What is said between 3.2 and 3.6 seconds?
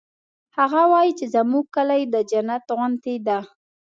ده